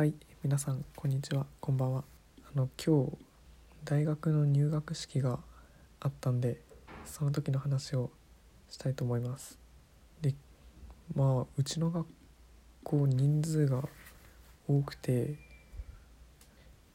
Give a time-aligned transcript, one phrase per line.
[0.00, 1.44] はい皆さんこんにちは。
[1.60, 2.04] こんばんは。
[2.42, 3.18] あの今日
[3.84, 5.40] 大学の入学式が
[6.00, 6.62] あったんで
[7.04, 8.10] その時の話を
[8.70, 9.58] したいと思います。
[10.22, 10.34] で
[11.14, 12.06] まあうちの学
[12.82, 13.86] 校人数が
[14.66, 15.34] 多くて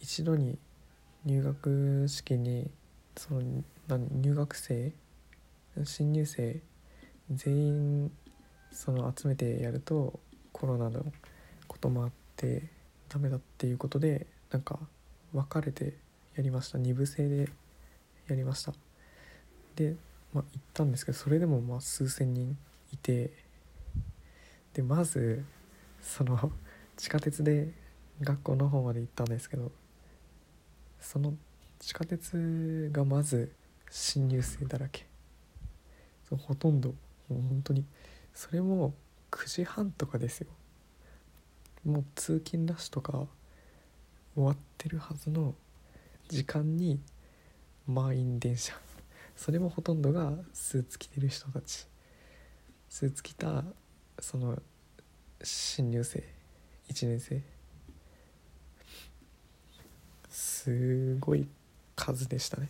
[0.00, 0.58] 一度に
[1.24, 2.68] 入学式に
[3.16, 3.42] その
[4.10, 4.90] 入学生
[5.84, 6.60] 新入生
[7.30, 8.12] 全員
[8.72, 10.18] その集めてやると
[10.50, 11.06] コロナの
[11.68, 12.76] こともあって
[13.08, 14.78] ダメだっていうことでなんか
[15.32, 15.94] 分かれて
[16.36, 16.78] やりました。
[16.78, 17.48] 2部制で
[18.28, 18.72] やりました。
[19.76, 19.96] で、
[20.32, 22.56] まあ、行ったんですけどそれでもまあ数千人
[22.92, 23.32] いて
[24.74, 25.44] でまず
[26.00, 26.52] その
[26.96, 27.72] 地下鉄で
[28.20, 29.70] 学校の方まで行ったんですけど
[31.00, 31.34] その
[31.78, 33.52] 地下鉄がまず
[33.90, 35.06] 新入生だらけ。
[36.28, 36.90] そほとんど
[37.28, 37.84] もう本当に
[38.34, 38.92] それも
[39.30, 40.48] 9時半とかですよ。
[41.84, 43.26] もう通勤ラッシュとか
[44.34, 45.54] 終わってるはずの
[46.28, 47.00] 時間に
[47.86, 48.74] 満員電車。
[49.36, 51.86] それもほとんどがスーツ着てる人たち。
[52.88, 53.64] スーツ着た
[54.18, 54.60] その
[55.42, 56.24] 新入生
[56.88, 57.42] 1年生。
[60.28, 61.48] すごい
[61.96, 62.68] 数でしたね。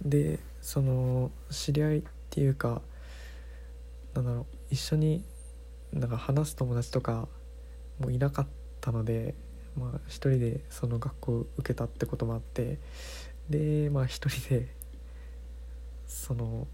[0.00, 2.82] でその知り合いっていうか
[4.14, 5.24] なんだろう一緒に
[5.92, 7.28] なんか話す友達とか
[7.98, 8.46] もういなかっ
[8.80, 9.34] たので、
[9.76, 12.78] まあ、一人でその学校を受けたってこともあって
[13.50, 14.68] でまあ一人で
[16.06, 16.66] その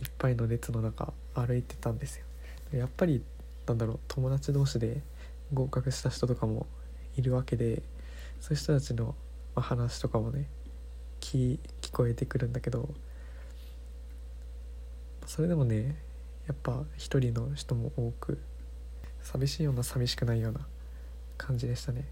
[0.00, 2.24] いっぱいの列の中歩いてたんですよ。
[2.72, 3.22] やっぱり
[3.66, 5.00] なんだろう友達同士で
[5.52, 6.66] 合格した人とかも
[7.16, 7.82] いるわけで
[8.40, 9.14] そういう人たちの
[9.54, 10.48] 話とかもね
[11.20, 12.88] 聞聞こえてくるんだけど
[15.26, 15.96] それでもね
[16.46, 18.38] やっぱ一人の人も多く
[19.22, 20.60] 寂しいような寂しくないような
[21.38, 22.04] 感じでしたね。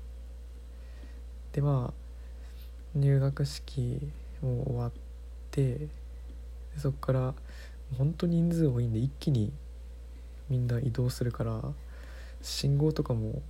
[1.53, 4.11] でまあ入学式
[4.43, 4.93] も終わっ
[5.51, 5.89] て
[6.77, 7.35] そこから
[7.99, 9.53] 本当に人数多いんで一気に
[10.49, 11.61] みんな移動するから
[12.43, 13.43] 信号とかも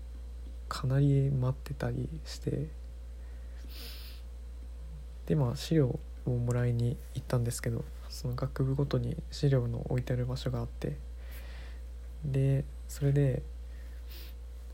[0.68, 2.68] かなり待ってたりして
[5.26, 10.96] でまあ資料をもらいに行ったんですけどその学部ごとに資料の置いてある場所があって
[12.24, 13.42] でそれで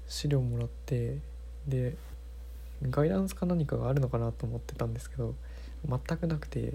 [0.08, 1.18] 資料もらって
[1.68, 1.94] で
[2.82, 5.34] ガイダンスか何かがあるのかなと思ってたんですけど
[5.86, 6.72] 全くなくて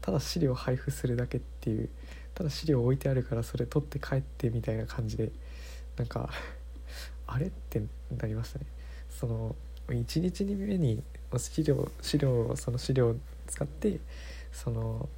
[0.00, 1.90] ただ資料配布するだけっていう
[2.34, 5.30] ただ資料置いてあるからそれ取って帰ってみたいな感じで
[5.98, 6.30] なんか
[7.26, 7.82] あれって
[8.16, 8.64] なりましたね。
[9.10, 9.54] その
[9.88, 11.02] 1日目に
[11.36, 14.00] 資料資料その資料を使って
[14.50, 15.10] その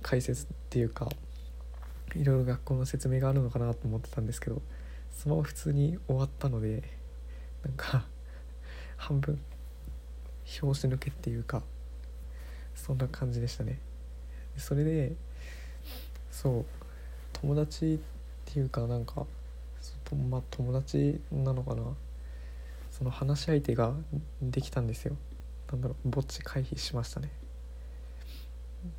[0.00, 1.08] 解説っていうか
[2.14, 4.62] いろいろ学校の説明があるのかなと思ってたんですけど
[5.12, 6.82] そのまま普通に終わったので
[7.64, 8.06] なんか
[8.96, 9.40] 半分
[10.44, 11.62] 拍子抜けっていうか
[12.74, 13.78] そんな感じでしたね。
[14.56, 15.14] それで
[16.30, 16.64] そう
[17.34, 17.98] 友達っ
[18.52, 19.26] ていうかなんか
[20.28, 21.82] まあ友達なのかな。
[22.90, 23.94] その話し相手が
[24.42, 25.16] できたんですよ。
[25.70, 27.30] なんだろうぼっち回避しましたね。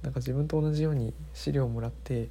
[0.02, 2.30] なんか自分と同じように資料をもらって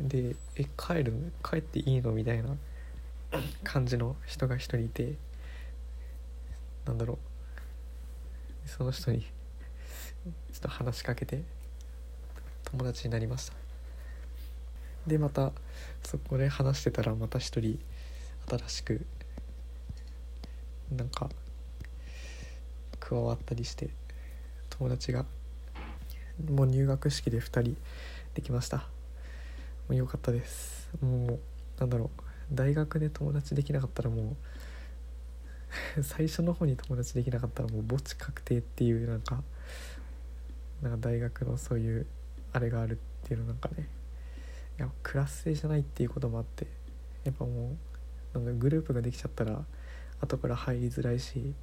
[0.00, 2.56] で「え帰る帰っていいの?」みたいな
[3.64, 5.14] 感じの人が一人いて
[6.84, 7.18] なんだろう。
[8.68, 9.30] その人にちょ
[10.56, 11.44] っと話しかけて
[12.64, 13.54] 友達になりました。
[15.06, 15.52] でまた
[16.02, 17.78] そこで話してたらまた一人
[18.48, 19.06] 新しく
[20.90, 21.30] なんか
[22.98, 23.90] 加わったりして
[24.70, 25.24] 友達が
[26.48, 27.76] もう入学式で2人
[28.34, 28.95] できました。
[29.88, 31.40] もう良かったですもう
[31.78, 32.20] なんだろう
[32.52, 34.36] 大学で友達できなかったらも
[35.98, 39.42] う最初の方に友達できなかったらもう墓地確定っていうなんか
[40.82, 42.06] なんか大学のそういう
[42.52, 43.88] あれがあるっていうのなんかね。
[44.78, 46.66] いやクラス制じゃないっていうこともあって
[47.24, 47.76] やっぱも
[48.34, 49.64] うなんグループができちゃったら
[50.20, 51.54] 後から入りづらいし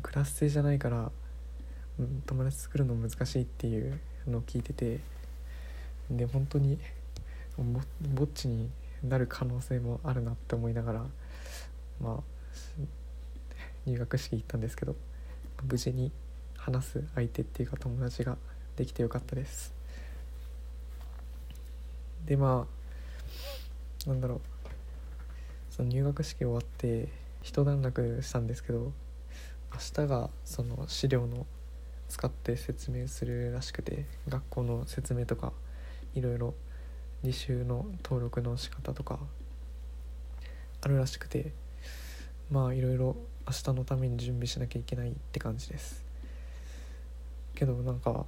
[0.00, 1.10] クラス制じゃないから、
[1.98, 5.00] うん、友達作るの難しいっていうのを聞いてて
[6.16, 6.78] で本当に
[8.14, 8.70] ぼっちに
[9.02, 11.04] なる可能性もあるなって思いながら
[12.00, 12.22] まあ
[13.86, 14.94] 入学式行ったんですけど
[15.64, 16.12] 無事に
[16.56, 18.36] 話す相手っていうか友達が
[18.76, 19.74] できてよかったです。
[22.24, 22.66] でま
[24.06, 24.40] あなんだろう。
[25.70, 27.08] その入学式終わって
[27.42, 28.92] 一段落したんですけど
[29.72, 31.46] 明日がその資料の
[32.10, 35.54] 使って説明するらしくて学校の説明とか
[36.14, 36.54] いろいろ
[37.24, 39.18] 履修の登録の仕方とか
[40.80, 41.52] あるらしくて
[42.50, 43.16] まあいろいろ
[43.46, 46.04] 明日のために準備しなきゃいけないって感じです。
[47.54, 48.24] けどなんか、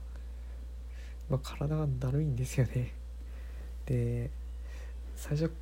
[1.28, 2.92] まあ、体がだるいんですよね。
[3.87, 4.30] で
[5.16, 5.52] 最初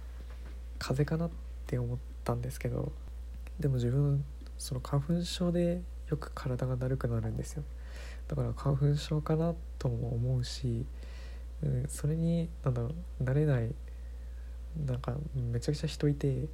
[0.79, 1.31] 風邪かなっ
[1.67, 2.93] て思ったんですけど
[3.59, 4.25] でも自分
[4.59, 7.65] その花粉症でよく体がだるくなるんですよ。
[8.29, 10.87] だから花粉症かなとも思うし、
[11.63, 12.89] うん、それになんだろ
[13.21, 13.75] う慣れない
[14.87, 16.47] なんかめちゃくちゃ人いて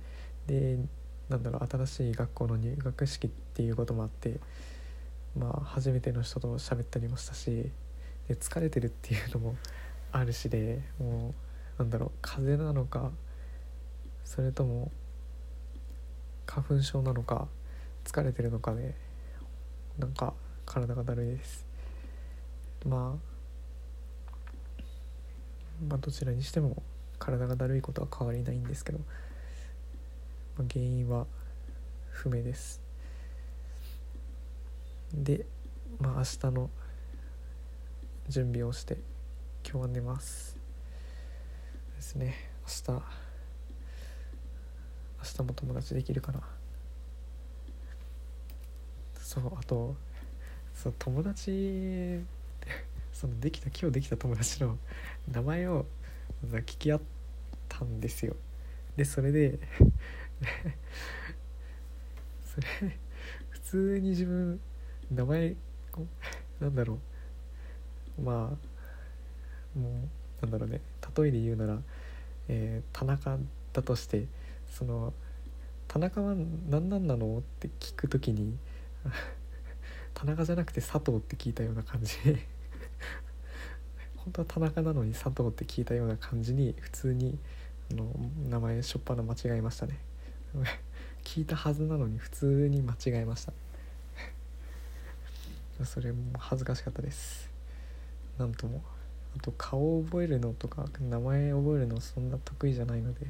[0.46, 0.78] で
[1.28, 4.38] なんだろう新しい学校の入学式っていうこともあって
[5.38, 7.70] まあ初めての人と喋ったりもしたし
[8.28, 9.56] で疲れてるっていうのも
[10.12, 11.34] あるしでも
[11.78, 13.10] うなんだろう風邪なのか
[14.24, 14.90] それとも
[16.46, 17.46] 花粉症なのか
[18.04, 18.94] 疲れてるのかで
[19.98, 20.32] なんか
[20.64, 21.66] 体がだるいです。
[22.86, 23.27] まあ
[25.86, 26.82] まあどちらにしても
[27.18, 28.98] 体がだるいことは変わりないんですけど
[30.58, 31.26] まあ、原因は
[32.10, 32.80] 不明です。
[35.14, 35.46] で
[36.00, 36.70] まあ明日の
[38.28, 38.98] 準備をして
[39.64, 40.56] 今日は寝ます。
[41.94, 42.34] ですね。
[42.62, 43.02] 明日
[45.18, 46.40] 明日も友達できるかな。
[49.20, 49.94] そうあと
[50.74, 52.20] その友達
[53.18, 54.78] そのできた今日できた友達の
[55.28, 55.86] 名前を
[56.44, 57.00] 聞き合っ
[57.68, 58.36] たんですよ。
[58.96, 59.58] でそれで
[62.46, 62.96] それ
[63.50, 64.60] 普通に自分
[65.10, 65.56] 名前
[66.60, 67.00] なんだろ
[68.20, 68.22] う。
[68.22, 68.56] ま
[69.74, 69.88] あも
[70.40, 70.80] うなんだろうね。
[71.16, 71.82] 例えで言うなら、
[72.46, 73.36] えー、田中
[73.72, 74.26] だとして
[74.68, 75.12] その
[75.88, 76.36] 田中は
[76.70, 77.38] 何なんなの？
[77.38, 78.56] って聞く時に
[80.14, 82.14] 田中じゃなくて佐藤って聞いたような感じ。
[84.28, 87.38] 本当は田中なのに佐藤って聞いたような感じに普通に
[87.90, 88.12] あの
[88.50, 89.98] 名前しょっぱな間違えましたね。
[91.24, 93.54] 聞いたはずなのに普通に間違えました。
[95.84, 97.48] それも恥ずかしかったです。
[98.38, 98.82] なんとも。
[99.34, 103.26] あと顔を覚えるのとか名前覚えるのそんな得意じゃないので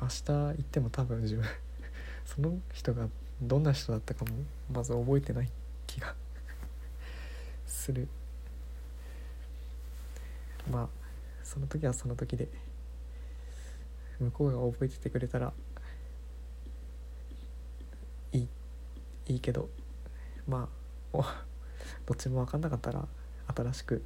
[0.00, 1.44] 明日行っても多分自分
[2.24, 3.08] その人が
[3.42, 4.32] どんな人だったかも
[4.72, 5.50] まず覚えてない
[5.86, 6.14] 気が
[7.66, 8.08] する。
[10.70, 10.88] まあ
[11.42, 12.48] その時はその時で
[14.18, 15.52] 向こうが覚えててくれたら
[18.32, 18.48] いい
[19.28, 19.68] いいけど
[20.46, 20.68] ま
[21.12, 21.44] あ
[22.06, 23.06] どっちも分かんなかったら
[23.48, 24.02] 新しく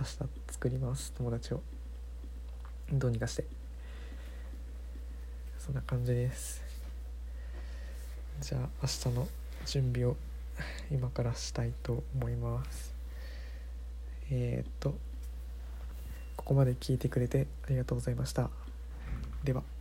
[0.00, 0.16] 明日
[0.52, 1.60] 作ります友達を。
[2.92, 3.44] どうにかして。
[5.58, 6.62] そんな感じです。
[8.40, 9.28] じゃあ明日の
[9.66, 10.16] 準備を
[10.90, 12.94] 今からしたいと思います。
[14.30, 14.94] えー、っと
[16.38, 18.48] ここまで聞いてくれてありがとうございました。
[19.44, 19.77] では。